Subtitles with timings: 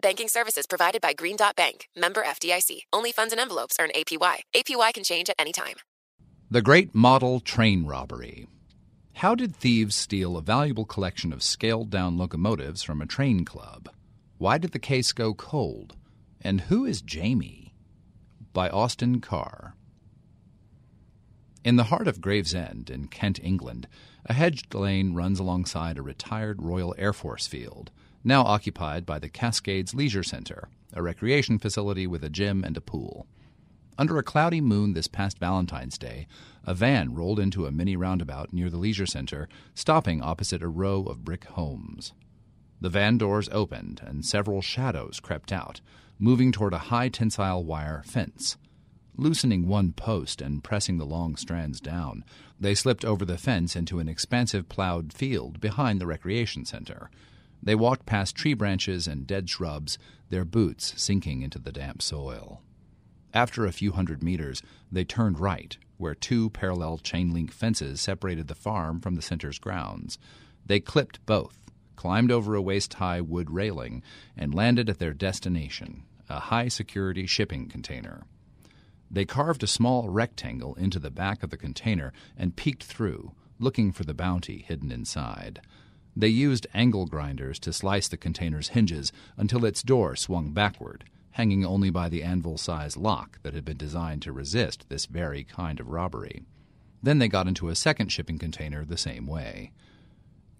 [0.00, 2.82] Banking services provided by Green Dot Bank, member FDIC.
[2.92, 4.36] Only funds and envelopes earn APY.
[4.54, 5.76] APY can change at any time.
[6.50, 8.46] The Great Model Train Robbery.
[9.14, 13.88] How did thieves steal a valuable collection of scaled down locomotives from a train club?
[14.38, 15.96] Why did the case go cold?
[16.40, 17.74] And who is Jamie?
[18.52, 19.74] By Austin Carr.
[21.64, 23.88] In the heart of Gravesend, in Kent, England,
[24.24, 27.90] a hedged lane runs alongside a retired Royal Air Force field,
[28.28, 32.80] now occupied by the Cascades Leisure Center, a recreation facility with a gym and a
[32.80, 33.26] pool.
[33.96, 36.28] Under a cloudy moon this past Valentine's Day,
[36.62, 41.04] a van rolled into a mini roundabout near the leisure center, stopping opposite a row
[41.04, 42.12] of brick homes.
[42.82, 45.80] The van doors opened, and several shadows crept out,
[46.18, 48.58] moving toward a high tensile wire fence.
[49.16, 52.24] Loosening one post and pressing the long strands down,
[52.60, 57.10] they slipped over the fence into an expansive plowed field behind the recreation center.
[57.62, 59.98] They walked past tree branches and dead shrubs,
[60.30, 62.62] their boots sinking into the damp soil.
[63.34, 68.48] After a few hundred meters, they turned right, where two parallel chain link fences separated
[68.48, 70.18] the farm from the center's grounds.
[70.64, 74.02] They clipped both, climbed over a waist high wood railing,
[74.36, 78.22] and landed at their destination, a high security shipping container.
[79.10, 83.92] They carved a small rectangle into the back of the container and peeked through, looking
[83.92, 85.60] for the bounty hidden inside.
[86.18, 91.04] They used angle grinders to slice the container's hinges until its door swung backward
[91.38, 95.44] hanging only by the anvil sized lock that had been designed to resist this very
[95.44, 96.42] kind of robbery.
[97.00, 99.70] Then they got into a second shipping container the same way.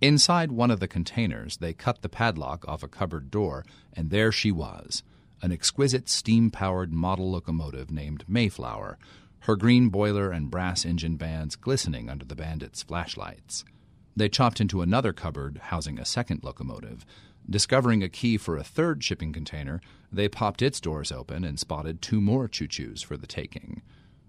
[0.01, 4.31] Inside one of the containers, they cut the padlock off a cupboard door, and there
[4.31, 5.03] she was
[5.43, 8.99] an exquisite steam powered model locomotive named Mayflower,
[9.41, 13.65] her green boiler and brass engine bands glistening under the bandits' flashlights.
[14.19, 17.07] They chopped into another cupboard housing a second locomotive,
[17.51, 19.81] Discovering a key for a third shipping container,
[20.13, 23.81] they popped its doors open and spotted two more choo choos for the taking.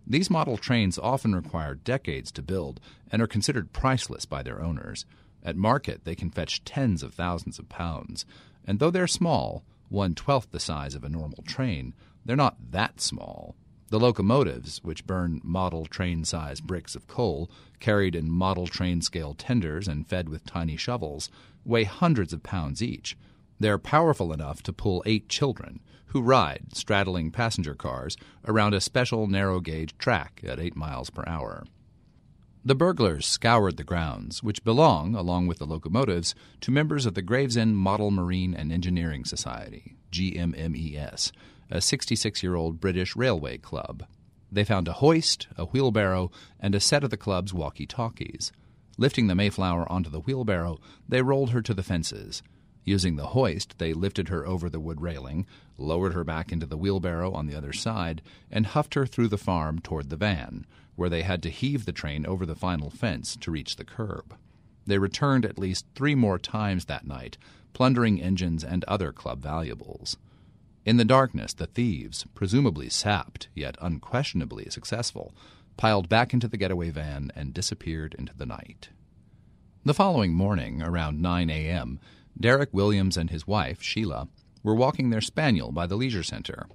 [0.07, 2.79] These model trains often require decades to build
[3.11, 5.05] and are considered priceless by their owners.
[5.43, 8.25] At market, they can fetch tens of thousands of pounds,
[8.65, 13.01] and though they're small, one twelfth the size of a normal train, they're not that
[13.01, 13.57] small.
[13.89, 19.33] The locomotives, which burn model train size bricks of coal, carried in model train scale
[19.33, 21.31] tenders and fed with tiny shovels,
[21.65, 23.17] weigh hundreds of pounds each.
[23.59, 29.25] They're powerful enough to pull eight children, who ride, straddling passenger cars, around a special
[29.25, 31.65] narrow gauge track at eight miles per hour.
[32.63, 37.23] The burglars scoured the grounds, which belong, along with the locomotives, to members of the
[37.23, 41.31] Gravesend Model Marine and Engineering Society, GMMES,
[41.69, 44.05] a 66 year old British railway club.
[44.51, 48.51] They found a hoist, a wheelbarrow, and a set of the club's walkie talkies.
[48.97, 52.41] Lifting the Mayflower onto the wheelbarrow, they rolled her to the fences.
[52.83, 55.45] Using the hoist, they lifted her over the wood railing,
[55.77, 59.37] lowered her back into the wheelbarrow on the other side, and huffed her through the
[59.37, 60.65] farm toward the van,
[60.95, 64.35] where they had to heave the train over the final fence to reach the curb.
[64.87, 67.37] They returned at least three more times that night,
[67.73, 70.17] plundering engines and other club valuables.
[70.85, 75.33] In the darkness, the thieves, presumably sapped, yet unquestionably successful,
[75.77, 78.89] piled back into the getaway van and disappeared into the night.
[79.85, 81.99] The following morning, around 9 a.m.,
[82.39, 84.27] Derek Williams and his wife, Sheila,
[84.63, 86.67] were walking their spaniel by the leisure center.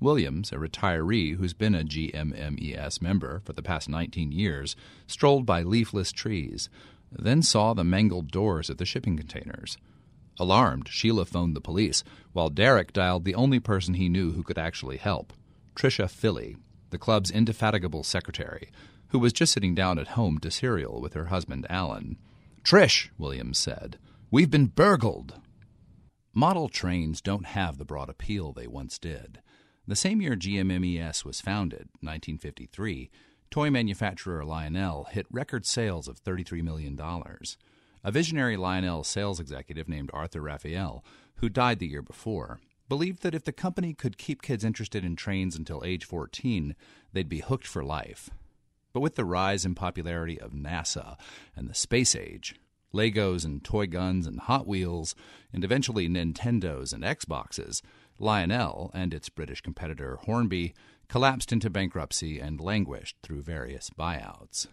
[0.00, 4.76] Williams, a retiree who's been a GMMES member for the past 19 years,
[5.06, 6.70] strolled by leafless trees,
[7.12, 9.76] then saw the mangled doors of the shipping containers.
[10.40, 12.02] Alarmed, Sheila phoned the police,
[12.32, 15.34] while Derek dialed the only person he knew who could actually help
[15.76, 16.56] Tricia Philly,
[16.88, 18.70] the club's indefatigable secretary,
[19.08, 22.16] who was just sitting down at home to cereal with her husband Alan.
[22.64, 23.98] Trish, Williams said,
[24.30, 25.34] we've been burgled.
[26.32, 29.40] Model trains don't have the broad appeal they once did.
[29.86, 33.10] The same year GMMES was founded, 1953,
[33.50, 36.98] toy manufacturer Lionel hit record sales of $33 million.
[38.02, 41.04] A visionary Lionel sales executive named Arthur Raphael,
[41.36, 45.16] who died the year before, believed that if the company could keep kids interested in
[45.16, 46.74] trains until age 14,
[47.12, 48.30] they'd be hooked for life.
[48.92, 51.18] But with the rise in popularity of NASA
[51.54, 52.56] and the space age,
[52.92, 55.14] Legos and toy guns and Hot Wheels,
[55.52, 57.82] and eventually Nintendos and Xboxes,
[58.18, 60.74] Lionel and its British competitor Hornby
[61.08, 64.66] collapsed into bankruptcy and languished through various buyouts.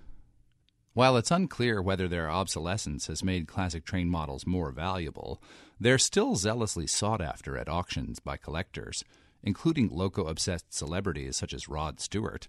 [0.97, 5.39] While it's unclear whether their obsolescence has made classic train models more valuable,
[5.79, 9.03] they're still zealously sought after at auctions by collectors,
[9.43, 12.47] including loco obsessed celebrities such as Rod Stewart,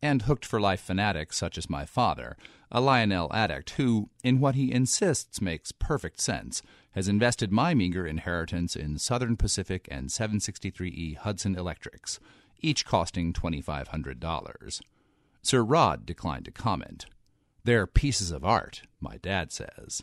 [0.00, 2.38] and hooked for life fanatics such as my father,
[2.72, 6.62] a Lionel addict who, in what he insists makes perfect sense,
[6.92, 12.18] has invested my meager inheritance in Southern Pacific and 763E Hudson Electrics,
[12.62, 14.80] each costing $2,500.
[15.42, 17.04] Sir Rod declined to comment.
[17.70, 20.02] They're pieces of art, my dad says.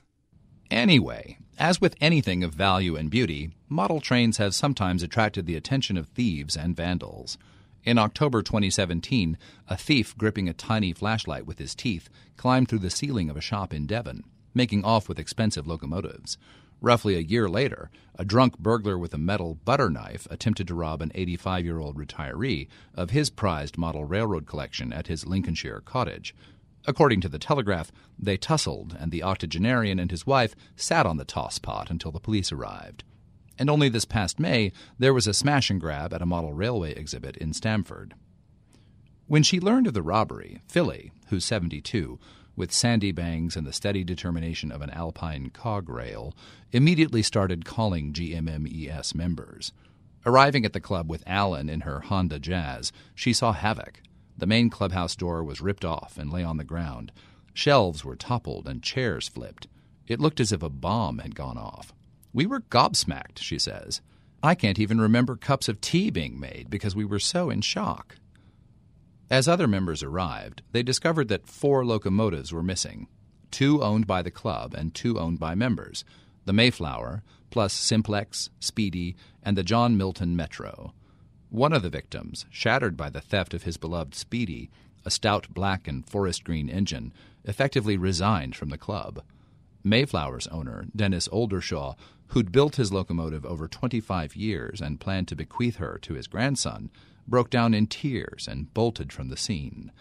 [0.72, 5.98] Anyway, as with anything of value and beauty, model trains have sometimes attracted the attention
[5.98, 7.38] of thieves and vandals.
[7.84, 9.38] In October 2017,
[9.68, 13.42] a thief gripping a tiny flashlight with his teeth climbed through the ceiling of a
[13.42, 14.24] shop in Devon,
[14.54, 16.38] making off with expensive locomotives.
[16.80, 21.02] Roughly a year later, a drunk burglar with a metal butter knife attempted to rob
[21.02, 26.34] an 85 year old retiree of his prized model railroad collection at his Lincolnshire cottage.
[26.88, 31.26] According to the Telegraph, they tussled, and the octogenarian and his wife sat on the
[31.26, 33.04] toss pot until the police arrived
[33.60, 36.94] and only this past May there was a smash and grab at a model railway
[36.94, 38.14] exhibit in Stamford.
[39.28, 42.20] When she learned of the robbery, Philly, who's 72,
[42.56, 46.34] with sandy bangs and the steady determination of an alpine cog rail,
[46.72, 49.74] immediately started calling GMMES members.
[50.26, 54.02] Arriving at the club with Alan in her Honda Jazz, she saw havoc.
[54.38, 57.12] The main clubhouse door was ripped off and lay on the ground.
[57.54, 59.68] Shelves were toppled and chairs flipped.
[60.08, 61.94] It looked as if a bomb had gone off.
[62.34, 64.02] We were gobsmacked, she says.
[64.44, 68.18] I can't even remember cups of tea being made because we were so in shock.
[69.30, 73.08] As other members arrived, they discovered that four locomotives were missing
[73.50, 76.04] two owned by the club and two owned by members
[76.46, 80.94] the Mayflower, plus Simplex, Speedy, and the John Milton Metro.
[81.50, 84.70] One of the victims, shattered by the theft of his beloved Speedy,
[85.06, 87.14] a stout black and forest green engine,
[87.46, 89.24] effectively resigned from the club.
[89.84, 91.96] Mayflower's owner, Dennis Oldershaw,
[92.28, 96.90] who'd built his locomotive over 25 years and planned to bequeath her to his grandson,
[97.26, 99.92] broke down in tears and bolted from the scene.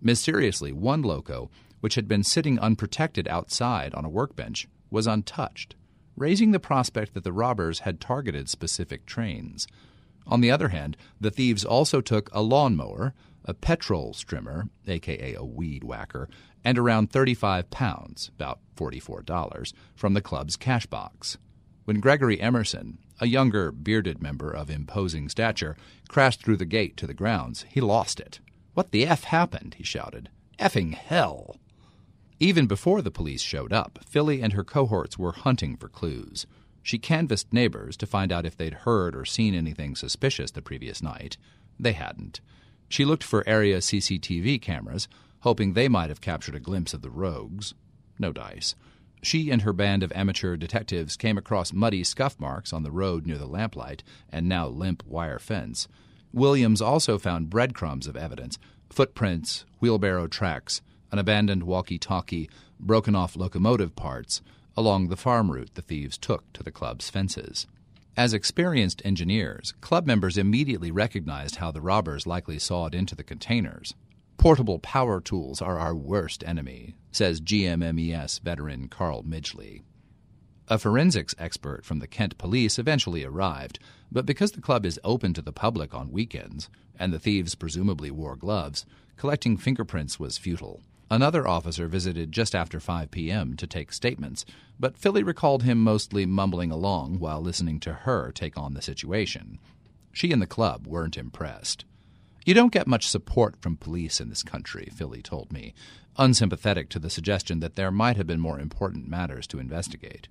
[0.00, 1.50] Mysteriously, one loco,
[1.80, 5.74] which had been sitting unprotected outside on a workbench, was untouched,
[6.16, 9.66] raising the prospect that the robbers had targeted specific trains.
[10.26, 15.44] On the other hand, the thieves also took a lawnmower, a petrol strimmer, aka a
[15.44, 16.28] weed whacker,
[16.64, 21.36] and around 35 pounds, about $44, from the club's cash box.
[21.84, 25.76] When Gregory Emerson, a younger, bearded member of imposing stature,
[26.08, 28.40] crashed through the gate to the grounds, he lost it.
[28.72, 29.74] What the F happened?
[29.74, 30.30] he shouted.
[30.58, 31.56] Effing hell!
[32.40, 36.46] Even before the police showed up, Philly and her cohorts were hunting for clues.
[36.84, 41.02] She canvassed neighbors to find out if they'd heard or seen anything suspicious the previous
[41.02, 41.38] night.
[41.80, 42.42] They hadn't.
[42.90, 45.08] She looked for area CCTV cameras,
[45.40, 47.72] hoping they might have captured a glimpse of the rogues.
[48.18, 48.74] No dice.
[49.22, 53.26] She and her band of amateur detectives came across muddy scuff marks on the road
[53.26, 55.88] near the lamplight and now limp wire fence.
[56.34, 58.58] Williams also found breadcrumbs of evidence
[58.90, 64.42] footprints, wheelbarrow tracks, an abandoned walkie talkie, broken off locomotive parts
[64.76, 67.66] along the farm route the thieves took to the club's fences.
[68.16, 73.94] As experienced engineers, club members immediately recognized how the robbers likely sawed into the containers.
[74.36, 79.82] Portable power tools are our worst enemy, says GMMES veteran Carl Midgley.
[80.68, 83.78] A forensics expert from the Kent police eventually arrived,
[84.10, 88.10] but because the club is open to the public on weekends, and the thieves presumably
[88.10, 90.80] wore gloves, collecting fingerprints was futile.
[91.10, 93.56] Another officer visited just after 5 p.m.
[93.56, 94.44] to take statements,
[94.80, 99.58] but Philly recalled him mostly mumbling along while listening to her take on the situation.
[100.12, 101.84] She and the club weren't impressed.
[102.44, 105.74] You don't get much support from police in this country, Philly told me,
[106.16, 110.28] unsympathetic to the suggestion that there might have been more important matters to investigate.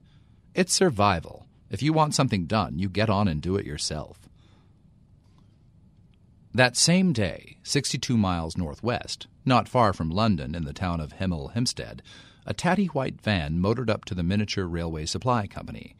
[0.53, 1.47] It's survival.
[1.69, 4.29] If you want something done, you get on and do it yourself.
[6.55, 11.53] That same day, 62 miles northwest, not far from London in the town of Hemel
[11.53, 12.03] Hempstead,
[12.45, 15.95] a tatty white van motored up to the miniature railway supply company.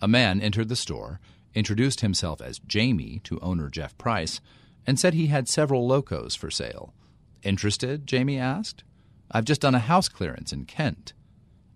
[0.00, 1.20] A man entered the store,
[1.54, 4.40] introduced himself as Jamie to owner Jeff Price,
[4.86, 6.94] and said he had several locos for sale.
[7.42, 8.06] Interested?
[8.06, 8.84] Jamie asked.
[9.30, 11.12] I've just done a house clearance in Kent.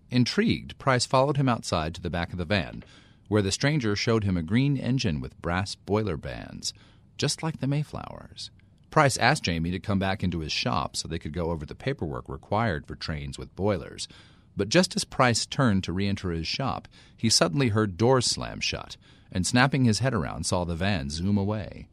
[0.09, 2.83] Intrigued, Price followed him outside to the back of the van,
[3.27, 6.73] where the stranger showed him a green engine with brass boiler bands,
[7.17, 8.51] just like the Mayflowers.
[8.89, 11.73] Price asked Jamie to come back into his shop so they could go over the
[11.73, 14.07] paperwork required for trains with boilers.
[14.55, 18.59] But just as Price turned to re enter his shop, he suddenly heard doors slam
[18.59, 18.97] shut,
[19.31, 21.87] and snapping his head around, saw the van zoom away.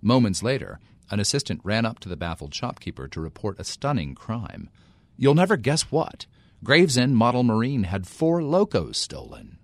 [0.00, 4.70] Moments later, an assistant ran up to the baffled shopkeeper to report a stunning crime.
[5.16, 6.26] You'll never guess what.
[6.64, 9.58] Gravesend Model Marine had four locos stolen.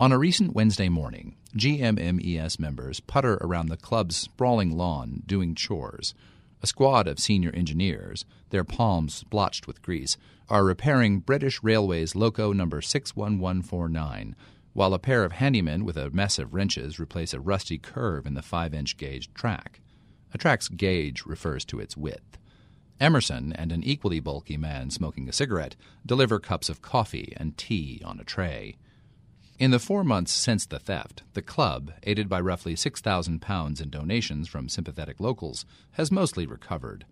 [0.00, 6.14] On a recent Wednesday morning, GMMES members putter around the club's sprawling lawn doing chores.
[6.62, 10.16] A squad of senior engineers, their palms splotched with grease,
[10.48, 14.34] are repairing British Railways Loco number 61149,
[14.72, 18.34] while a pair of handymen with a mess of wrenches replace a rusty curve in
[18.34, 19.80] the 5 inch gauge track.
[20.32, 22.38] A track's gauge refers to its width.
[22.98, 28.00] Emerson and an equally bulky man smoking a cigarette deliver cups of coffee and tea
[28.04, 28.76] on a tray.
[29.62, 34.48] In the four months since the theft, the club, aided by roughly £6,000 in donations
[34.48, 37.04] from sympathetic locals, has mostly recovered.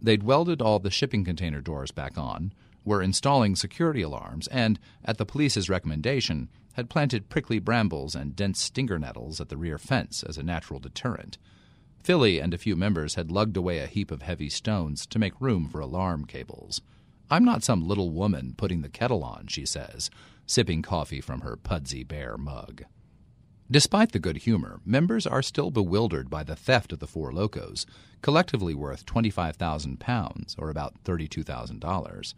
[0.00, 2.52] They'd welded all the shipping container doors back on,
[2.84, 8.60] were installing security alarms, and, at the police's recommendation, had planted prickly brambles and dense
[8.60, 11.38] stinger nettles at the rear fence as a natural deterrent.
[12.04, 15.40] Philly and a few members had lugged away a heap of heavy stones to make
[15.40, 16.82] room for alarm cables.
[17.30, 20.10] I'm not some little woman putting the kettle on, she says,
[20.46, 22.84] sipping coffee from her Pudsey Bear mug.
[23.68, 27.84] Despite the good humor, members are still bewildered by the theft of the four locos,
[28.22, 32.34] collectively worth £25,000, or about $32,000.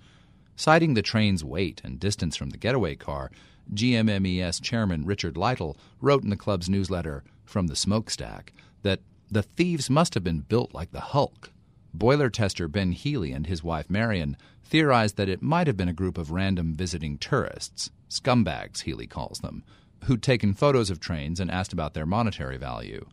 [0.57, 3.31] Citing the train's weight and distance from the getaway car,
[3.75, 9.91] GMMES chairman Richard Lytle wrote in the club's newsletter, From the Smokestack, that the thieves
[9.91, 11.51] must have been built like the Hulk.
[11.99, 15.93] Boiler tester Ben Healy and his wife Marion theorized that it might have been a
[15.93, 19.65] group of random visiting tourists, scumbags, Healy calls them,
[20.05, 23.05] who'd taken photos of trains and asked about their monetary value.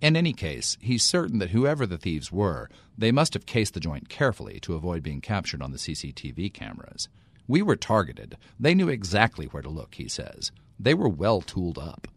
[0.00, 3.80] In any case, he's certain that whoever the thieves were, they must have cased the
[3.80, 7.08] joint carefully to avoid being captured on the CCTV cameras.
[7.46, 8.38] We were targeted.
[8.58, 10.52] They knew exactly where to look, he says.
[10.80, 12.08] They were well tooled up.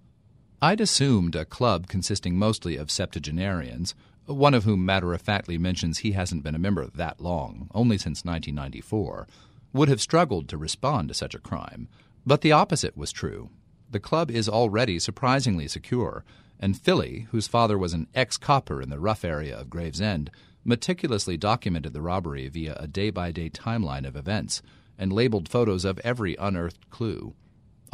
[0.62, 3.94] I'd assumed a club consisting mostly of septuagenarians,
[4.26, 7.98] one of whom matter of factly mentions he hasn't been a member that long, only
[7.98, 9.28] since 1994,
[9.74, 11.88] would have struggled to respond to such a crime.
[12.26, 13.50] But the opposite was true.
[13.92, 16.24] The club is already surprisingly secure,
[16.60, 20.32] and Philly, whose father was an ex copper in the rough area of Gravesend,
[20.64, 24.62] meticulously documented the robbery via a day by day timeline of events
[24.98, 27.36] and labeled photos of every unearthed clue.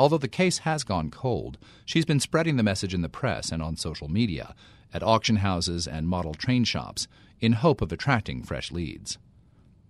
[0.02, 3.62] Although the case has gone cold, she's been spreading the message in the press and
[3.62, 4.56] on social media,
[4.92, 7.08] at auction houses and model train shops
[7.40, 9.20] in hope of attracting fresh leads.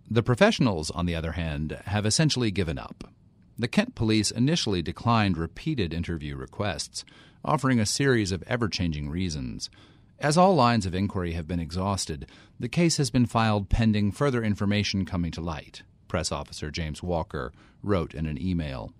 [0.09, 3.05] The professionals, on the other hand, have essentially given up.
[3.57, 7.05] The Kent police initially declined repeated interview requests,
[7.45, 9.69] offering a series of ever changing reasons.
[10.19, 14.43] As all lines of inquiry have been exhausted, the case has been filed pending further
[14.43, 18.91] information coming to light, Press Officer James Walker wrote in an email.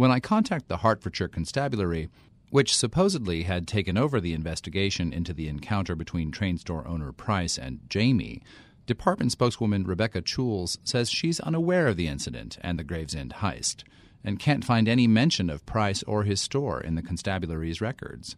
[0.00, 2.08] When I contact the Hertfordshire Constabulary,
[2.48, 7.58] which supposedly had taken over the investigation into the encounter between train store owner Price
[7.58, 8.42] and Jamie,
[8.86, 13.84] department spokeswoman Rebecca Chules says she's unaware of the incident and the Gravesend heist,
[14.24, 18.36] and can't find any mention of Price or his store in the constabulary's records.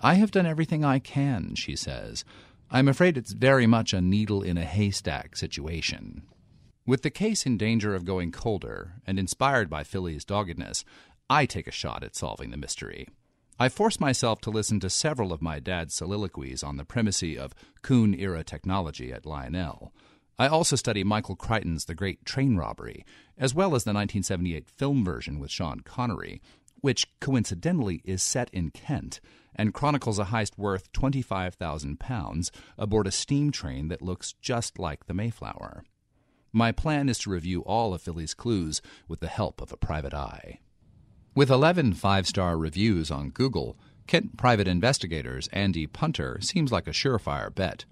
[0.00, 2.24] I have done everything I can, she says.
[2.70, 6.22] I'm afraid it's very much a needle in a haystack situation.
[6.84, 10.84] With the case in danger of going colder, and inspired by Philly's doggedness,
[11.30, 13.06] I take a shot at solving the mystery.
[13.56, 17.54] I force myself to listen to several of my dad's soliloquies on the primacy of
[17.82, 19.92] Cowen era technology at Lionel.
[20.40, 23.04] I also study Michael Crichton's The Great Train Robbery,
[23.38, 26.42] as well as the 1978 film version with Sean Connery,
[26.80, 29.20] which coincidentally is set in Kent
[29.54, 35.14] and chronicles a heist worth £25,000 aboard a steam train that looks just like the
[35.14, 35.84] Mayflower.
[36.52, 40.12] My plan is to review all of Philly's clues with the help of a private
[40.12, 40.60] eye.
[41.34, 46.92] With 11 five star reviews on Google, Kent private investigators Andy Punter seems like a
[46.92, 47.86] surefire bet.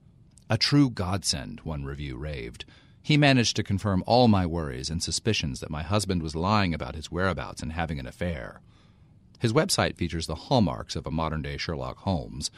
[0.51, 2.67] A true godsend, one review raved.
[3.01, 6.97] He managed to confirm all my worries and suspicions that my husband was lying about
[6.97, 8.61] his whereabouts and having an affair.
[9.39, 12.51] His website features the hallmarks of a modern day Sherlock Holmes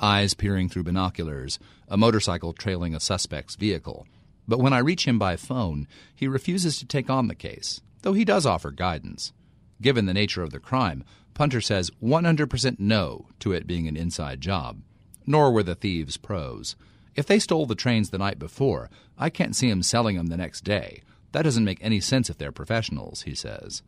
[0.00, 4.06] eyes peering through binoculars, a motorcycle trailing a suspect's vehicle.
[4.50, 8.14] But when I reach him by phone, he refuses to take on the case, though
[8.14, 9.32] he does offer guidance.
[9.80, 11.04] Given the nature of the crime,
[11.34, 14.82] Punter says 100% no to it being an inside job.
[15.24, 16.74] Nor were the thieves pros.
[17.14, 20.36] If they stole the trains the night before, I can't see 'em selling 'em the
[20.36, 21.04] next day.
[21.30, 23.82] That doesn't make any sense if they're professionals, he says.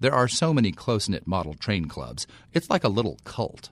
[0.00, 3.68] There are so many close knit model train clubs, it's like a little cult.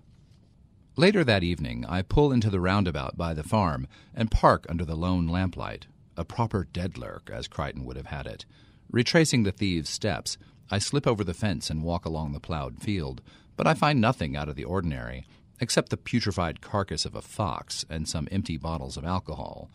[0.96, 4.94] Later that evening, I pull into the roundabout by the farm and park under the
[4.94, 5.86] lone lamplight.
[6.16, 8.44] A proper dead lurk, as Crichton would have had it.
[8.90, 10.38] Retracing the thieves' steps,
[10.70, 13.20] I slip over the fence and walk along the plowed field,
[13.56, 15.26] but I find nothing out of the ordinary,
[15.60, 19.70] except the putrefied carcass of a fox and some empty bottles of alcohol.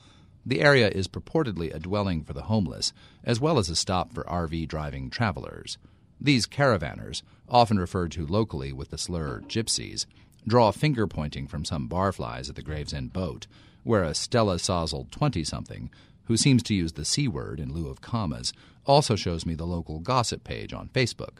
[0.45, 2.93] The area is purportedly a dwelling for the homeless,
[3.23, 5.77] as well as a stop for RV driving travelers.
[6.19, 10.05] These caravanners, often referred to locally with the slur gypsies,
[10.47, 13.47] draw finger pointing from some barflies at the Gravesend boat,
[13.83, 15.89] where a Stella Sozzled 20 something,
[16.29, 18.53] who seems to use the C word in lieu of commas,
[18.85, 21.39] also shows me the local gossip page on Facebook.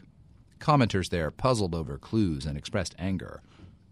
[0.58, 3.40] Commenters there puzzled over clues and expressed anger.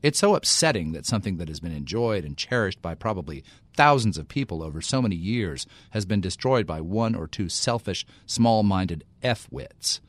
[0.03, 3.45] It's so upsetting that something that has been enjoyed and cherished by probably
[3.77, 8.05] thousands of people over so many years has been destroyed by one or two selfish,
[8.27, 10.01] small minded F wits.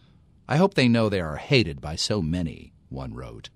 [0.48, 3.51] I hope they know they are hated by so many, one wrote.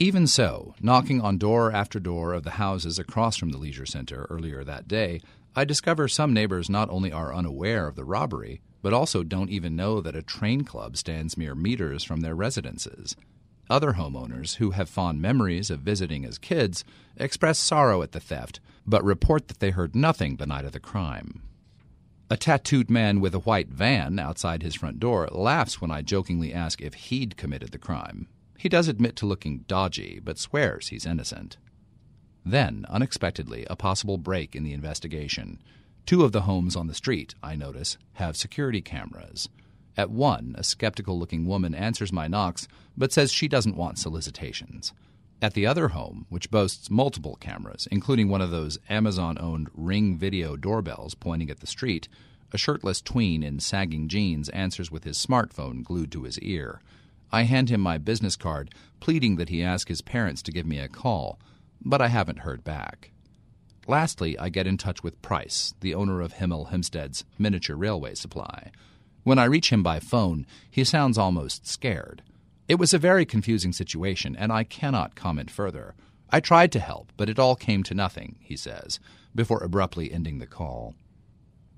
[0.00, 4.26] Even so, knocking on door after door of the houses across from the leisure center
[4.28, 5.20] earlier that day,
[5.58, 9.74] I discover some neighbors not only are unaware of the robbery, but also don't even
[9.74, 13.16] know that a train club stands mere meters from their residences.
[13.68, 16.84] Other homeowners who have fond memories of visiting as kids
[17.16, 20.78] express sorrow at the theft, but report that they heard nothing the night of the
[20.78, 21.42] crime.
[22.30, 26.54] A tattooed man with a white van outside his front door laughs when I jokingly
[26.54, 28.28] ask if he'd committed the crime.
[28.56, 31.56] He does admit to looking dodgy, but swears he's innocent.
[32.44, 35.58] Then, unexpectedly, a possible break in the investigation.
[36.06, 39.48] Two of the homes on the street, I notice, have security cameras.
[39.96, 44.92] At one, a skeptical looking woman answers my knocks, but says she doesn't want solicitations.
[45.42, 50.16] At the other home, which boasts multiple cameras, including one of those Amazon owned Ring
[50.16, 52.08] video doorbells pointing at the street,
[52.52, 56.80] a shirtless tween in sagging jeans answers with his smartphone glued to his ear.
[57.30, 60.78] I hand him my business card, pleading that he ask his parents to give me
[60.78, 61.38] a call,
[61.84, 63.12] but I haven't heard back.
[63.86, 68.70] Lastly, I get in touch with Price, the owner of Hemel Hempstead's miniature railway supply.
[69.24, 72.22] When I reach him by phone, he sounds almost scared.
[72.68, 75.94] It was a very confusing situation, and I cannot comment further.
[76.30, 79.00] I tried to help, but it all came to nothing, he says,
[79.34, 80.94] before abruptly ending the call.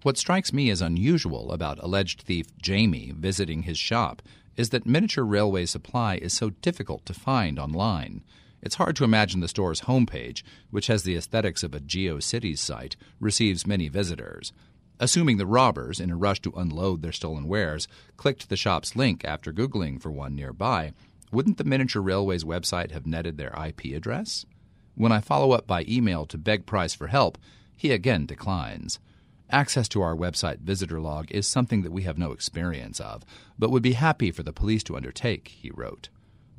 [0.03, 4.23] What strikes me as unusual about alleged thief Jamie visiting his shop
[4.57, 8.25] is that miniature railway supply is so difficult to find online.
[8.63, 12.97] It's hard to imagine the store's homepage, which has the aesthetics of a GeoCities site,
[13.19, 14.53] receives many visitors.
[14.99, 19.25] Assuming the robbers, in a rush to unload their stolen wares, clicked the shop's link
[19.25, 20.93] after Googling for one nearby,
[21.33, 24.45] wouldn't the Miniature Railways website have netted their IP address?
[24.95, 27.39] When I follow up by email to beg Price for help,
[27.77, 28.99] he again declines.
[29.49, 33.25] Access to our website visitor log is something that we have no experience of,
[33.59, 36.11] but would be happy for the police to undertake, he wrote.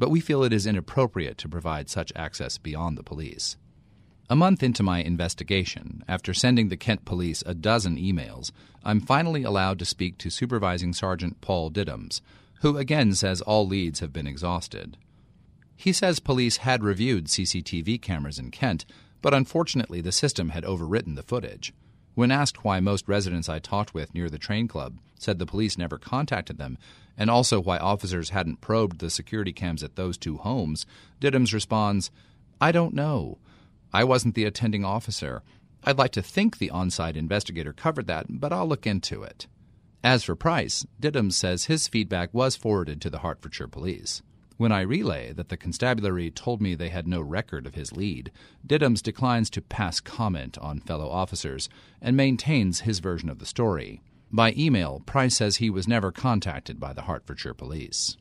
[0.02, 3.56] But we feel it is inappropriate to provide such access beyond the police.
[4.32, 8.50] A month into my investigation, after sending the Kent police a dozen emails,
[8.84, 12.24] I'm finally allowed to speak to Supervising Sergeant Paul Diddams,
[12.62, 14.98] who again says all leads have been exhausted.
[15.76, 18.86] He says police had reviewed CCTV cameras in Kent,
[19.22, 21.74] but unfortunately the system had overwritten the footage.
[22.16, 25.78] When asked why most residents I talked with near the train club said the police
[25.78, 26.78] never contacted them,
[27.18, 30.86] and also why officers hadn't probed the security cams at those two homes,
[31.20, 32.10] Diddams responds,
[32.60, 33.38] I don't know.
[33.94, 35.44] I wasn't the attending officer.
[35.84, 39.48] I'd like to think the on site investigator covered that, but I'll look into it.
[40.04, 44.24] As for Price, Diddams says his feedback was forwarded to the Hertfordshire police.
[44.58, 48.32] When I relay that the constabulary told me they had no record of his lead,
[48.66, 51.68] Diddams declines to pass comment on fellow officers
[52.00, 54.02] and maintains his version of the story.
[54.34, 58.16] By email, Price says he was never contacted by the Hertfordshire police.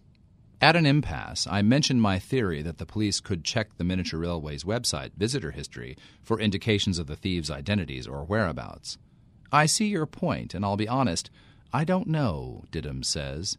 [0.61, 4.65] At an impasse, I mentioned my theory that the police could check the Miniature Railway's
[4.65, 8.99] website visitor history for indications of the thieves' identities or whereabouts.
[9.53, 11.31] I see your point, and I'll be honest,
[11.73, 13.57] I don't know, Diddams says.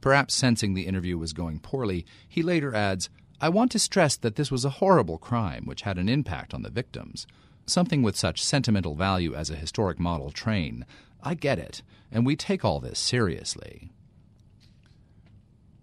[0.00, 3.08] Perhaps sensing the interview was going poorly, he later adds,
[3.40, 6.62] I want to stress that this was a horrible crime which had an impact on
[6.62, 7.26] the victims.
[7.66, 10.84] Something with such sentimental value as a historic model train.
[11.22, 13.90] I get it, and we take all this seriously.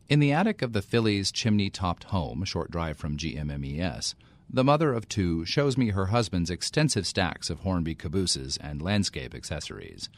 [0.10, 4.15] In the attic of the Phillies' chimney topped home, a short drive from GMMES,
[4.49, 9.36] the mother of two shows me her husband's extensive stacks of Hornby cabooses and landscape
[9.36, 10.10] accessories.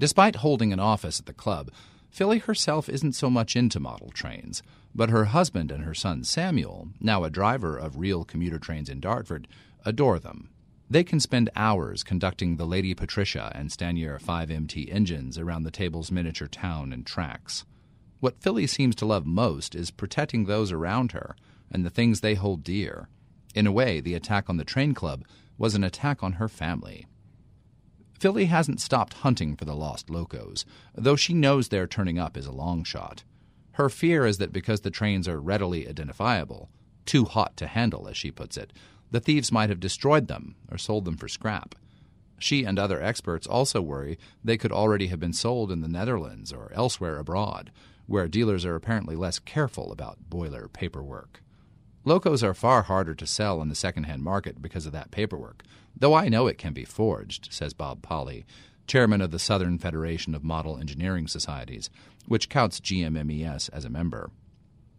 [0.00, 1.70] Despite holding an office at the club,
[2.10, 4.62] Philly herself isn't so much into model trains,
[4.92, 8.98] but her husband and her son Samuel, now a driver of real commuter trains in
[8.98, 9.46] Dartford,
[9.84, 10.48] adore them.
[10.88, 16.12] They can spend hours conducting the Lady Patricia and Stanier 5MT engines around the table's
[16.12, 17.64] miniature town and tracks.
[18.20, 21.34] What Philly seems to love most is protecting those around her
[21.72, 23.08] and the things they hold dear.
[23.54, 25.24] In a way, the attack on the train club
[25.58, 27.06] was an attack on her family.
[28.18, 32.46] Philly hasn't stopped hunting for the lost locos, though she knows their turning up is
[32.46, 33.24] a long shot.
[33.72, 36.70] Her fear is that because the trains are readily identifiable,
[37.04, 38.72] too hot to handle, as she puts it,
[39.10, 41.74] the thieves might have destroyed them or sold them for scrap.
[42.38, 46.52] She and other experts also worry they could already have been sold in the Netherlands
[46.52, 47.70] or elsewhere abroad,
[48.06, 51.42] where dealers are apparently less careful about boiler paperwork.
[52.04, 55.64] Locos are far harder to sell in the second-hand market because of that paperwork,
[55.96, 58.46] though I know it can be forged, says Bob Polly,
[58.86, 61.90] chairman of the Southern Federation of Model Engineering Societies,
[62.26, 64.30] which counts GMMES as a member.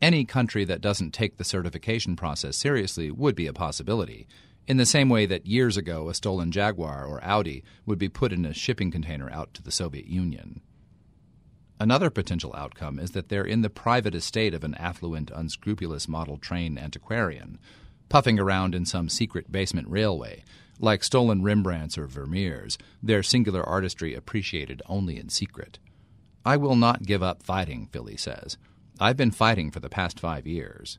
[0.02, 4.28] Any country that doesn't take the certification process seriously would be a possibility,
[4.68, 8.34] in the same way that years ago a stolen Jaguar or Audi would be put
[8.34, 10.62] in a shipping container out to the Soviet Union.
[11.80, 16.38] Another potential outcome is that they're in the private estate of an affluent, unscrupulous model
[16.38, 17.60] train antiquarian,
[18.10, 20.44] puffing around in some secret basement railway,
[20.80, 25.80] like stolen Rembrandts or Vermeers, their singular artistry appreciated only in secret.
[26.46, 28.58] I will not give up fighting, Philly says.
[29.00, 30.98] I've been fighting for the past five years.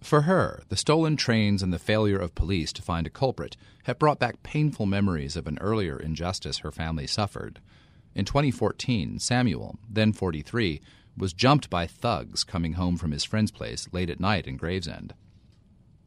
[0.00, 3.98] For her, the stolen trains and the failure of police to find a culprit have
[3.98, 7.60] brought back painful memories of an earlier injustice her family suffered.
[8.14, 10.80] In 2014, Samuel, then 43,
[11.16, 15.14] was jumped by thugs coming home from his friend's place late at night in Gravesend.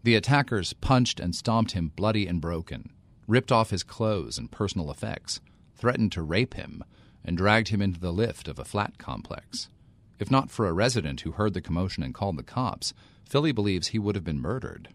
[0.04, 2.92] The attackers punched and stomped him bloody and broken,
[3.28, 5.42] ripped off his clothes and personal effects,
[5.76, 6.84] threatened to rape him,
[7.26, 9.70] and dragged him into the lift of a flat complex.
[10.22, 12.94] If not for a resident who heard the commotion and called the cops,
[13.28, 14.90] Philly believes he would have been murdered.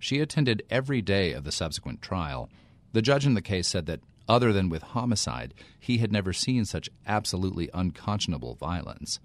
[0.00, 2.50] She attended every day of the subsequent trial.
[2.92, 6.64] The judge in the case said that, other than with homicide, he had never seen
[6.64, 9.20] such absolutely unconscionable violence.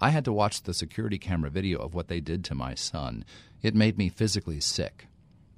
[0.00, 3.26] I had to watch the security camera video of what they did to my son.
[3.60, 5.08] It made me physically sick.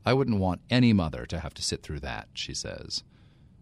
[0.05, 3.05] I wouldn't want any mother to have to sit through that, she says.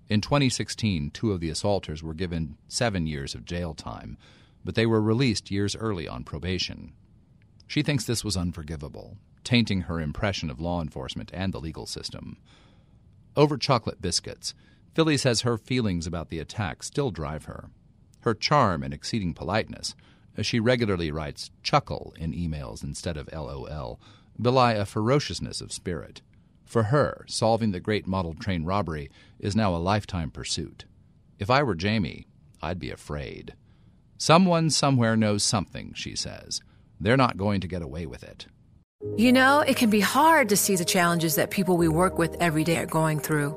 [0.09, 4.17] In 2016, two of the assaulters were given seven years of jail time
[4.65, 6.93] but they were released years early on probation.
[7.67, 12.39] She thinks this was unforgivable, tainting her impression of law enforcement and the legal system.
[13.37, 14.55] Over chocolate biscuits,
[14.95, 17.71] Philly says her feelings about the attack still drive her.
[18.21, 19.95] Her charm and exceeding politeness,
[20.37, 24.01] as she regularly writes chuckle in emails instead of LOL,
[24.41, 26.23] belie a ferociousness of spirit.
[26.65, 30.85] For her, solving the great model train robbery is now a lifetime pursuit.
[31.39, 32.27] If I were Jamie,
[32.61, 33.55] I'd be afraid.
[34.21, 36.61] Someone somewhere knows something, she says.
[37.01, 38.47] They're not going to get away with it.
[39.17, 42.37] You know, it can be hard to see the challenges that people we work with
[42.41, 43.57] every day are going through.